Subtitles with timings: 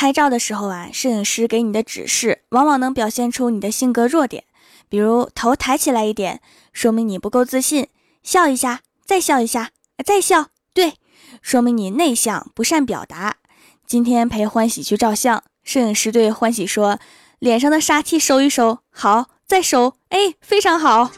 [0.00, 4.44] 拍照的时候啊，摄影师给你的指示往往能表现出你的性格弱点，
[4.88, 6.40] 比如头抬起来一点，
[6.72, 7.86] 说明你不够自信；
[8.22, 9.70] 笑一下，再笑一下，
[10.06, 10.94] 再笑，对，
[11.42, 13.38] 说明你内向不善表达。
[13.88, 17.00] 今天陪欢喜去照相，摄影师对欢喜说
[17.40, 21.10] ：“脸上的杀气收一收，好，再收，哎，非常好。”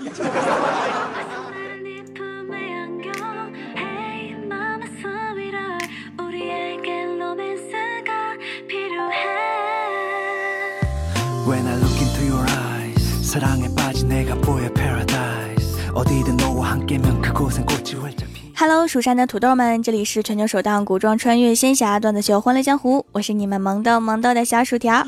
[18.57, 25.07] Hello，，蜀山的土豆们，这里是全球首档古装穿越仙侠段子秀《欢乐江湖》，我是你们萌豆萌豆的小薯条。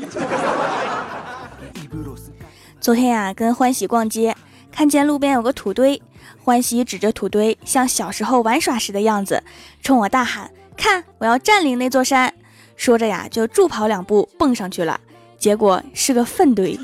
[2.79, 4.35] 昨天呀，跟欢喜逛街，
[4.71, 5.99] 看见路边有个土堆，
[6.43, 9.43] 欢喜指着土堆，像小时候玩耍时的样子，
[9.81, 12.31] 冲我大喊：“看，我要占领那座山！”
[12.77, 14.99] 说着呀，就助跑两步蹦上去了，
[15.43, 16.79] 结果是个粪堆。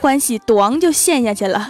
[0.00, 1.68] 欢喜咣就陷下去了。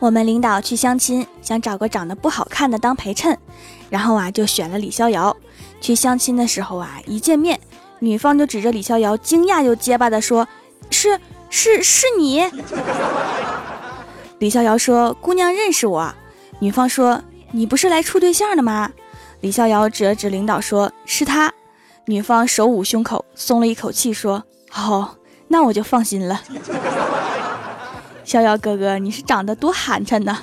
[0.00, 3.38] 我们领导去相亲，想找个长得不好看的当陪衬，
[3.88, 5.36] 然后啊就选了李逍遥。
[5.80, 7.60] 去相亲的时候啊，一见面，
[8.00, 10.48] 女方就指着李逍遥，惊讶又结巴的说
[10.90, 12.42] ：“是是是你。”
[14.38, 16.14] 李逍遥说：“姑娘认识我。”
[16.60, 18.90] 女方说：“你不是来处对象的吗？”
[19.40, 21.52] 李逍遥指了指领导，说是他。
[22.06, 25.16] 女方手捂胸口，松了一口气，说：“哦，
[25.48, 26.40] 那我就放心了。”
[28.24, 30.38] 逍遥哥哥，你是长得多寒碜呢！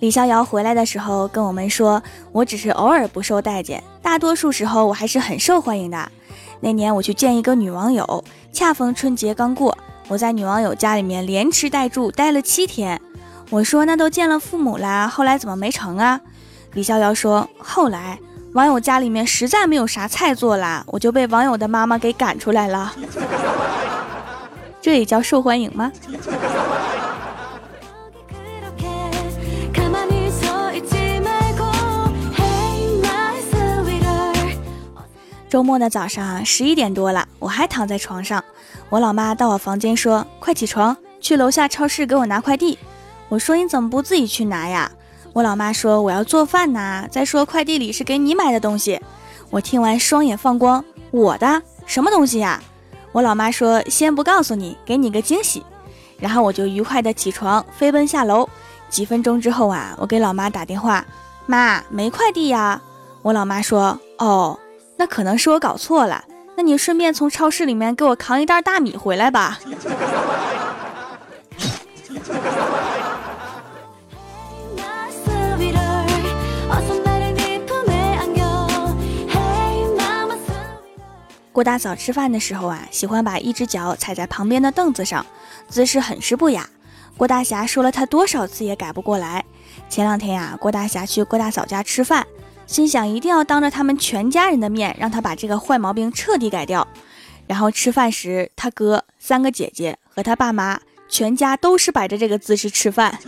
[0.00, 6.10] 李逍遥回来的时候跟我们说：“我只是偶尔不受待见，大多数时候我还是很受欢迎的。”
[6.60, 13.00] 那年我去见一个女网友，恰逢春节刚过，我在女网友家里面连吃带住待了七天。
[13.50, 16.20] 我说那都见了父母啦，后来怎么没成啊？
[16.74, 18.18] 李逍遥说后来
[18.52, 22.94] 网友家里面实在没有啥菜做啦，我就被网友的妈妈给赶出来了。
[24.80, 25.90] 这也叫受欢迎吗？
[35.48, 38.44] 周末的早上十一点多了，我还躺在床上。
[38.90, 42.78] 我老妈到我房间说：“快起床，去楼下超市给我拿快递。”
[43.30, 44.92] 我说：“你怎么不自己去拿呀？”
[45.32, 49.00] 我老妈说：“我要做饭呢。”再说快递里是给你买的东西。
[49.48, 52.62] 我听完双眼放光：“我的什么东西呀？”
[53.12, 55.64] 我老妈说：“先不告诉你，给你个惊喜。”
[56.20, 58.46] 然后我就愉快的起床，飞奔下楼。
[58.90, 61.06] 几分钟之后啊，我给老妈打电话
[61.46, 62.82] ：“妈，没快递呀。”
[63.22, 64.58] 我老妈说：“哦。”
[64.98, 66.24] 那可能是我搞错了，
[66.56, 69.60] 那你顺便从超市里面给我扛一袋大米回来吧。
[81.52, 85.24] 郭大嫂吃饭的时候啊，喜欢把一只脚踩在旁边的凳子上，
[85.68, 86.68] 姿势很是不雅。
[87.16, 89.44] 郭大侠说了他多少次也改不过来。
[89.88, 92.24] 前两天呀，郭大侠去郭大嫂家吃饭。
[92.68, 96.86] 心想一定要当着他们全家人的面，让他把这个坏毛病彻底改掉。
[97.46, 100.78] 然后吃饭时，他哥、三个姐姐和他爸妈
[101.08, 103.18] 全家都是摆着这个姿势吃饭。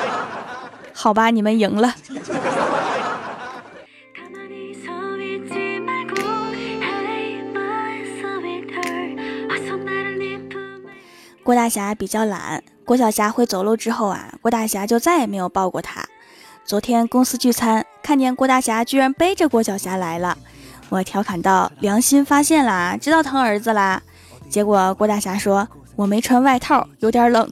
[0.92, 1.94] 好吧，你们赢了。
[11.42, 16.04] 郭大侠比较懒，郭小霞会走路之后啊，郭大侠就再也没有抱过她。
[16.66, 17.86] 昨天公司聚餐。
[18.02, 20.36] 看见郭大侠居然背着郭小霞来了，
[20.88, 24.02] 我调侃道：“良心发现啦，知道疼儿子啦。”
[24.50, 27.48] 结果郭大侠说：“我没穿外套，有点冷。”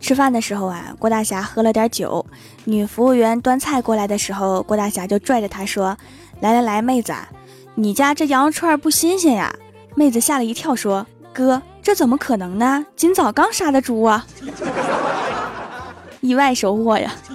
[0.00, 2.24] 吃饭的时候啊，郭大侠喝了点酒，
[2.64, 5.98] 女服务员端菜过来的时候，郭大侠就拽着她说
[6.40, 7.12] ：“来来来，妹子，
[7.74, 9.52] 你家这羊肉串不新鲜呀？”
[9.98, 11.04] 妹子吓了一跳，说
[11.34, 12.86] ：“哥，这怎么可能呢？
[12.94, 14.24] 今早刚杀的猪啊！
[16.22, 17.12] 意外收获呀！”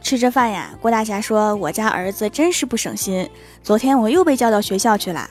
[0.00, 3.28] 吃着饭呀，郭大侠说：“我家儿子真是不省心，
[3.64, 5.28] 昨天我又被叫到学校去了。”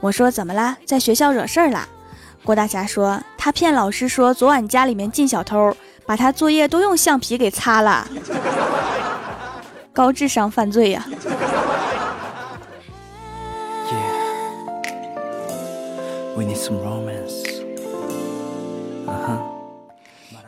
[0.00, 0.76] 我说：“怎么啦？
[0.84, 1.88] 在学校惹事儿啦？”
[2.44, 5.74] 郭大侠说：“他骗老师说昨晚家里面进小偷。”
[6.10, 8.04] 把他作业都用橡皮给擦了。
[9.92, 11.06] 高智商犯罪呀。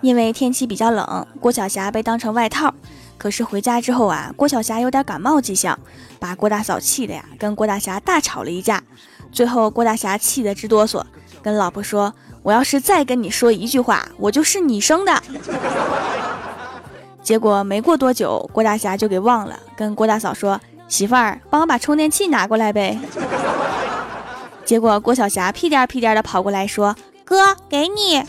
[0.00, 2.74] 因为天气比较冷，郭晓霞被当成外套。
[3.16, 5.78] 可是回家之后啊，郭晓霞有点感冒迹象，
[6.18, 8.82] 把郭大嫂气的呀，跟郭大侠大吵了一架。
[9.30, 11.04] 最后郭大侠气得直哆嗦，
[11.42, 15.22] 跟老婆说：“我要是再跟你说一句话，我就是你生的。
[17.22, 22.98] ”结果没过多久，郭大侠就给忘了，跟郭大嫂说：“媳妇儿，帮我把充电器拿过来呗。”
[24.64, 26.94] 结果郭晓霞屁颠屁颠的跑过来说
[27.24, 28.22] ：“哥，给你。”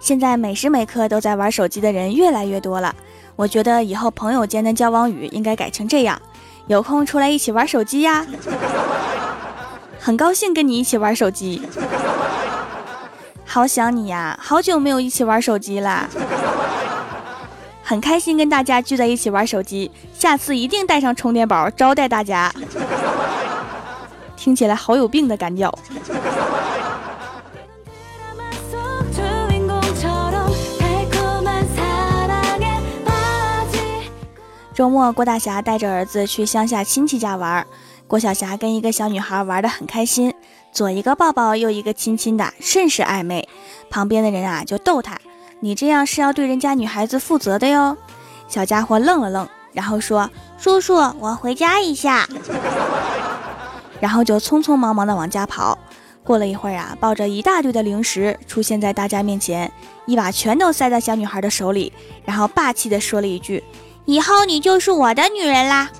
[0.00, 2.94] 现在每时每刻都在玩手机的人越来越多了，
[3.36, 6.20] 我觉得以后朋友间的交往语应该改成这样：
[6.66, 8.26] 有空出来一起玩手机呀！
[9.98, 11.62] 很高兴跟你一起玩手机，
[13.44, 14.38] 好想你呀！
[14.40, 16.08] 好久没有一起玩手机了，
[17.82, 22.52] 很开心跟大家聚在一起玩手机，下次一定带上充电宝招待大家。
[24.36, 25.72] 听起来好有病的感觉。
[34.74, 37.64] 周末，郭大侠带着儿子去乡下亲戚家玩。
[38.08, 40.34] 郭晓霞跟一个小女孩玩得很开心，
[40.72, 43.48] 左一个抱抱，右一个亲亲的，甚是暧昧。
[43.88, 45.16] 旁边的人啊就逗他
[45.60, 47.96] ：“你这样是要对人家女孩子负责的哟。”
[48.48, 50.28] 小家伙愣了愣，然后说
[50.58, 52.28] ：“叔叔，我回家一下。”
[54.00, 55.78] 然后就匆匆忙忙地往家跑。
[56.24, 59.70] 过了一会儿啊，抱着一大堆的零食出现在大家面前，
[60.04, 61.92] 一把全都塞在小女孩的手里，
[62.24, 63.62] 然后霸气地说了一句。
[64.06, 65.90] 以后你就是我的女人啦！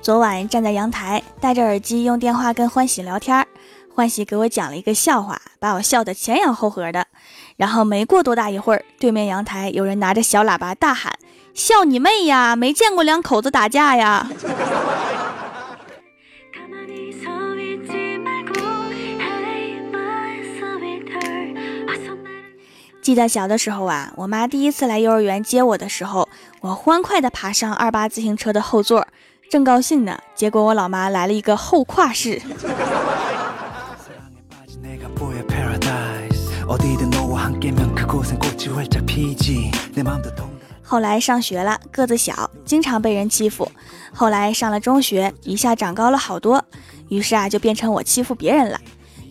[0.00, 3.46] 昨晚站在阳台，戴着耳机用电话跟欢喜聊天，
[3.94, 7.06] 欢喜给我讲了一个笑话，把我笑得前仰后合的。
[7.56, 11.12] 然后没过多大一会儿，对面阳台有人拿着小喇叭大喊
[11.52, 12.56] ：“笑你妹呀！
[12.56, 14.30] 没见过两口子打架呀！”
[23.06, 26.28] 记得小的时候啊，我妈第一次来幼儿园接我的时候，
[26.60, 29.06] 我欢快地爬上二八自行车的后座，
[29.48, 32.42] 正高兴呢，结果我老妈来了一个后跨式。
[40.82, 43.70] 后来上学了，个子小，经常被人欺负。
[44.12, 46.64] 后来上了中学，一下长高了好多，
[47.08, 48.80] 于是啊，就变成我欺负别人了。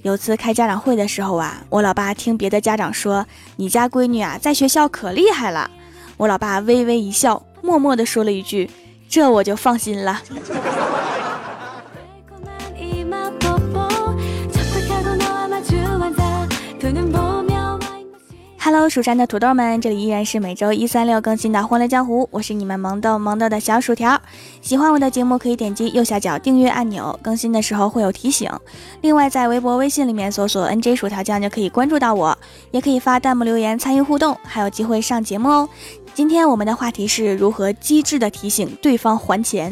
[0.06, 3.25] 有次开家长会的时候啊，我老爸听别的家长说
[3.56, 5.68] 你家闺女啊在学校可厉害了，
[6.18, 8.69] 我老爸微微一笑，默默地说了一句
[9.10, 10.22] ：“这我就放心了。”
[18.66, 24.20] Hello，蜀山的土豆们，这里依然是每周一、三、六更新的《欢乐江湖》，我是你们萌豆萌豆的小薯条。
[24.60, 28.50] 喜欢我的节目，可以点击右下角订阅按钮，更新的时候会有提醒。
[29.02, 32.36] 另外，在微博、微信里面搜索 “nj 薯条酱”就可以关注到我，
[32.72, 35.70] 也可以发弹幕留言参与互动，还有机会上节目哦。
[36.16, 39.72] 今天我们的话题是如何机智的提醒对方还钱。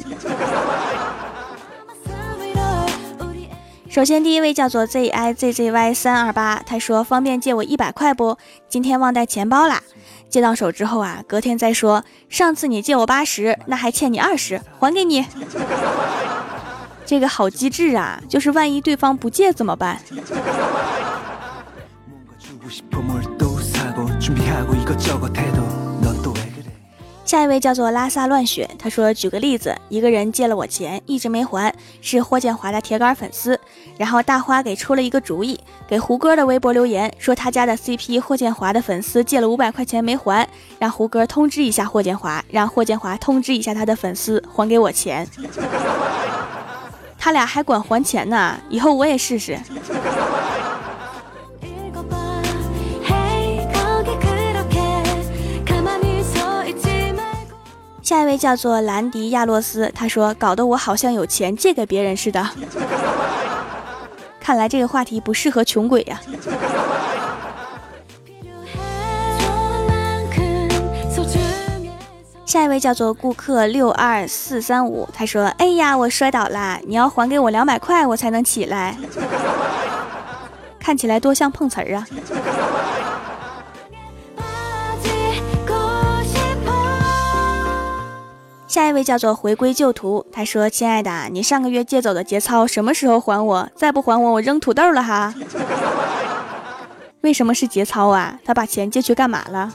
[3.93, 8.39] 首先，第一位叫做 z i z z y 三二八，他说方便借我一百块不？
[8.67, 9.83] 今天忘带钱包啦。
[10.27, 12.03] 借到手之后啊，隔天再说。
[12.27, 15.23] 上次你借我八十，那还欠你二十，还给你。
[17.05, 18.19] 这个好机智啊！
[18.27, 19.99] 就是万一对方不借怎么办？
[27.25, 33.59] 下一位叫做拉萨乱雪，他说：“举个例子，一个人借了我钱，一直没还，是霍建华的铁杆粉丝。
[33.97, 45.27] 然后大花给出了一个主意，给胡歌的微博留言说他家的 CP 霍建华的粉丝借了五百块钱没还，让胡歌通知一下霍建华，让霍建华通知一下他的粉丝还给我钱。
[47.17, 49.57] 他俩还管还钱呢，以后我也试试。”
[58.13, 62.47] 下一位叫做兰迪亚洛斯，他说：“搞得我好像有钱借给别人似的。
[64.39, 66.21] ”看来这个话题不适合穷鬼呀。
[72.45, 78.95] 下一位叫做顾客六二四三五，他说：“哎呀，我摔倒啦，你要还给我两百块，我才能起来。”
[80.79, 82.05] 看起来多像碰瓷儿啊！
[88.73, 93.69] 下一位叫做回归旧图，他说：“亲爱的，你上个月借走的节操什么时候还我？
[93.75, 95.31] 再不还我，我扔土豆了哈。”
[97.21, 98.39] 为什么是节操啊？
[98.43, 99.71] 他把钱借去干嘛了？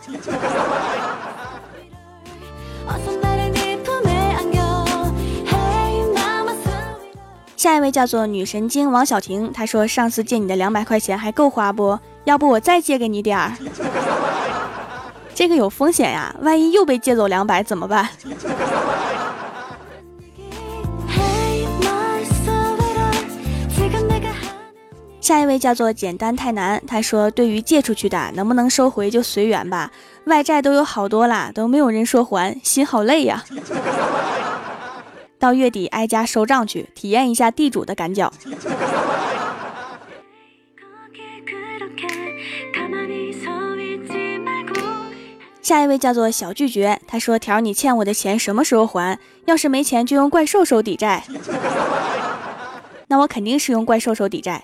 [7.57, 11.97] 下一位叫做女神经王小婷，她说上次借你的两百块钱还够花不？
[12.25, 13.53] 要不我再借给你点儿？
[15.37, 18.09] 这个有风险呀，万一又被借走两百怎么办？
[25.29, 29.91] 下一位叫做简单太难，他说对于借出去的能不能收回就随缘吧，
[30.25, 33.45] 外债都有好多啦，都没有人说还，心好累呀。
[35.39, 38.33] 到月底挨家收账去，体验一下地主的赶脚。
[45.61, 49.19] 下一位叫做小拒绝，他说：“条，你欠我的钱什么时候还？
[49.45, 51.23] 要是没钱，就用怪兽收抵债。
[53.09, 54.63] 那我肯定是用怪兽手抵债。”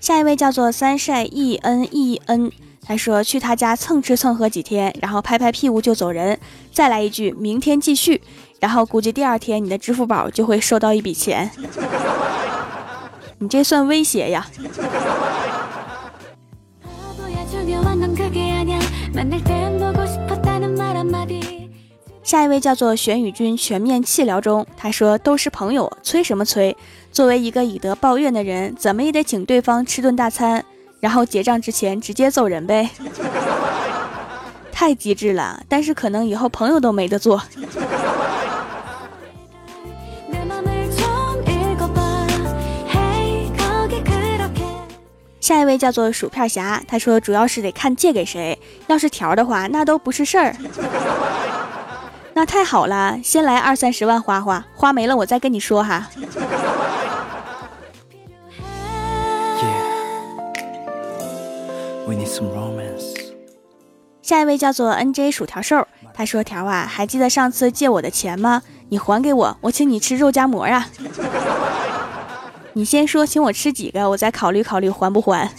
[0.00, 2.50] 下一位叫做三晒 e n e n，
[2.86, 6.40] 他说去他家蹭吃蹭喝几天，然后拍拍屁股就走人，
[6.72, 8.22] 再来一句明天继续，
[8.60, 11.50] 然后估计第二天你的支付宝就会收到一笔钱，
[13.38, 14.46] 你这算威胁呀？
[22.30, 24.64] 下一位叫做玄宇君，全面气疗中。
[24.76, 26.76] 他说：“都是朋友，催什么催？
[27.10, 30.64] 作为一个以德报怨的人，怎么也得请对方吃顿大餐，
[31.00, 32.88] 然后结账之前直接走人呗。
[34.70, 37.42] 太机智了，但是可能以后朋友都没得做。”
[45.40, 48.56] 下一位叫做薯片侠，他说：“主要是得看借给谁，
[48.86, 50.54] 要是条的话，那都不是事儿。”
[52.34, 56.08] 那太好了，先来二三十万花花，花没了我再跟你说哈。
[64.22, 68.62] 下一位叫做 N J 薯条兽，他说条啊，还记得上次借我的钱吗？
[68.88, 70.88] 你还给我，我请你吃肉夹馍啊。
[72.74, 75.50] 你先说请我吃几个，我再考虑考虑还不还。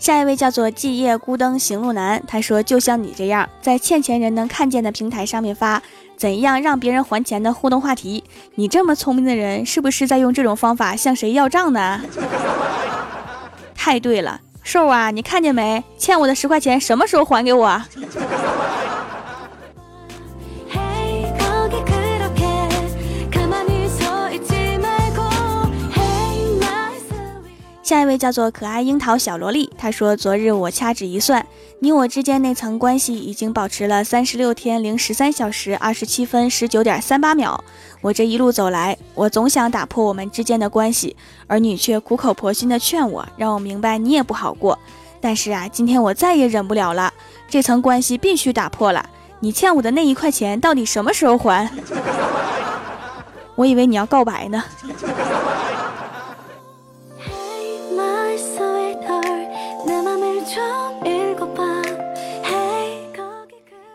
[0.00, 5.82] 下一位叫做寂夜孤灯行路难，他说：“就像你这样，在欠钱人能看见的平台上面发
[6.16, 12.00] 怎样让别人还钱的互动话题，你这么聪明的人，是不是在用这种方法向谁要账呢？”
[13.76, 15.84] 太对了，瘦啊，你看见没？
[15.98, 17.82] 欠我的十块钱 什么时候还给我？
[27.90, 31.44] 下一位叫做可爱樱桃小萝莉，她说：“昨日我掐指一算，
[31.80, 37.64] 你我之间那层关系已经保持了三十六天零十三小时二十七分十九点三八秒。
[38.00, 41.16] 我这一路走来，我总想打破我们之间的关系，
[41.48, 44.78] 而你却苦口婆心的劝我，让我明白你也不好过。
[45.20, 47.12] 但是啊，今天我再也忍不了了，
[47.48, 49.04] 这层关系必须打破了。
[49.40, 51.68] 你欠我的那一块钱到底什么时候还？
[53.56, 54.62] 我以为你要告白呢。”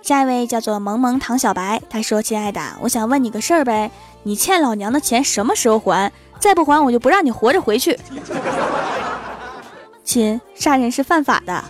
[0.06, 3.90] 下一位叫做萌萌糖小白，他说：“亲爱的，我想问你个事儿呗，
[4.22, 6.12] 你欠老娘的钱什么时候还？
[6.40, 7.98] 再不还，我就不让你活着回去。
[10.06, 11.64] ”亲，杀人是犯法的。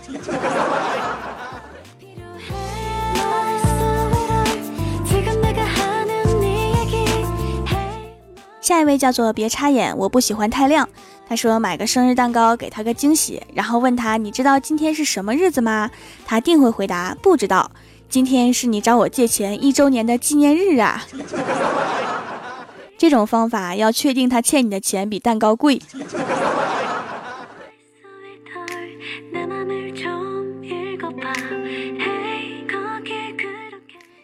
[8.60, 10.86] 下一位叫做别插眼，我不喜欢太亮。
[11.26, 15.90] 他说买个生日蛋糕给他个惊喜，然后问他你知道今天是什么日子吗？
[16.26, 17.70] 他定会回答不知道。
[18.08, 21.04] 今天是你找我借钱一周年的纪念日啊！
[22.96, 25.80] 这种方法要确定他欠你的钱比蛋糕贵。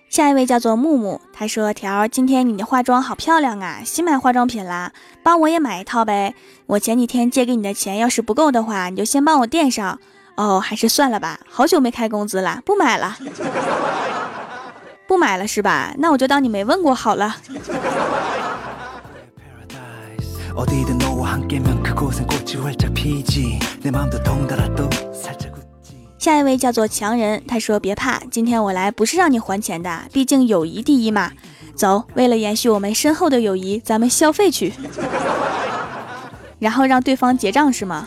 [0.09, 6.35] 下一位叫做木木，他说：“条，今天你的化妆好漂亮啊，新买化妆品啦，帮我也买一套呗。
[6.67, 9.99] 我前几天借给你的钱要是不够的话，你就先帮我垫上。”
[10.37, 13.17] 哦，还是算了吧，好久没开工资了，不买了，
[15.07, 15.95] 不买了是吧？
[15.99, 17.37] 那我就当你没问过好了。
[26.19, 31.33] 下一位叫做强人，他说别怕，今天我来不是让你还钱的，毕竟友谊第一嘛。
[31.75, 34.73] 走，为了延续我们深厚的友谊，咱们消费去，
[36.61, 38.07] 然后让对方结账是吗？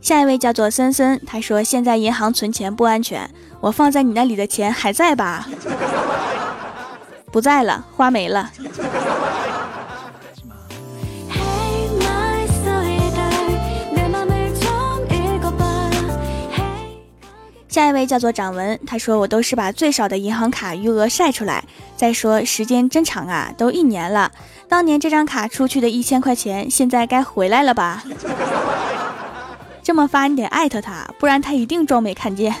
[0.00, 5.46] 下一位叫做森森，他说现在银行存钱不安全，我放在你那里的钱还在吧？
[7.30, 8.50] 不在了，花没了。
[17.70, 21.62] 下一位叫做掌文，他说我都是把最少的银行卡余额晒出来。
[21.96, 24.32] 再说时间真长啊，都一年了。
[24.68, 28.02] 当年这张卡出去的一千块钱，现在该回来了吧？
[29.84, 32.52] 这么发你得艾特他，不然他一定装没看见。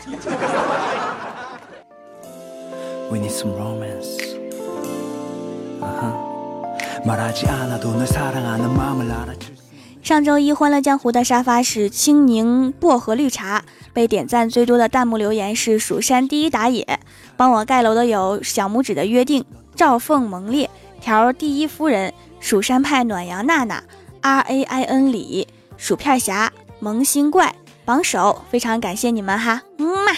[10.02, 16.98] 上周一《欢乐江湖》的沙发是青柠薄荷绿茶，被点赞最多的弹幕留言是“蜀山第一打野”。
[17.36, 20.68] 帮我盖楼的有小拇指的约定、赵凤萌烈、
[21.00, 23.82] 条第一夫人、蜀山派暖阳娜娜、
[24.22, 27.54] R A I N 李、薯片侠、萌新怪、
[27.84, 30.12] 榜首，非常感谢你们哈，嗯嘛。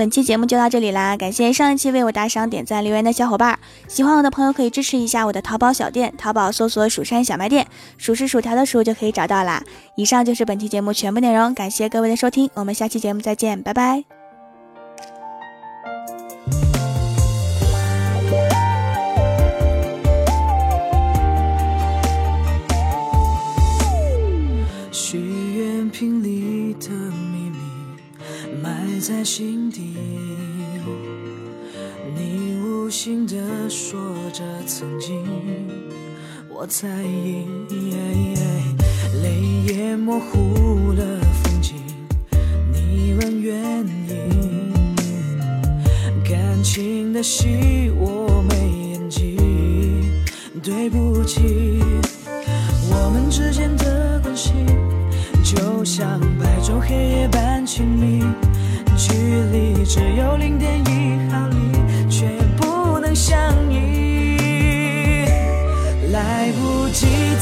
[0.00, 3.58] 本期节目就到这里啦，感谢上一期为我打赏、点赞、留言的小伙伴。
[3.86, 7.66] 喜欢我的朋友可以支持一下我的淘宝小店，淘宝搜索“蜀山小卖店”，
[7.98, 9.62] 数是薯条的数就可以找到啦。
[9.96, 14.19] 以上就是本期节目全部内容，感谢各位的收听，我们下期节目再见，拜拜。
[34.80, 35.22] 曾经，
[36.48, 37.44] 我在意，
[39.22, 39.28] 泪
[39.66, 41.74] 也模糊了风景。
[42.72, 44.72] 你问原因，
[46.24, 47.89] 感情的戏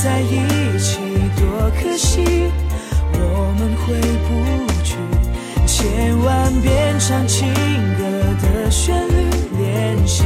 [0.03, 1.01] 在一起，
[1.37, 2.53] 多可惜。
[3.13, 4.29] 我们回不
[4.85, 4.95] 去，
[5.67, 7.53] 千万遍唱情
[7.99, 8.05] 歌
[8.41, 10.23] 的旋律练习，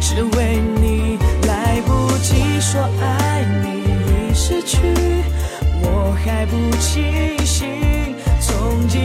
[0.00, 1.18] 只为你。
[1.46, 3.82] 来不及说爱你，
[4.30, 4.78] 已失去，
[5.82, 7.68] 我还不清醒。
[8.40, 8.98] 从今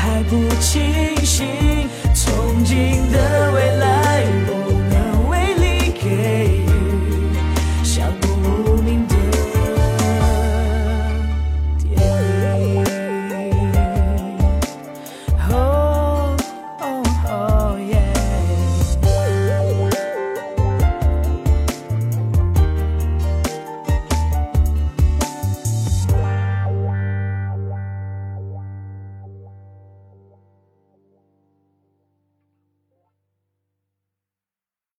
[0.00, 0.82] 还不清
[1.26, 1.69] 醒。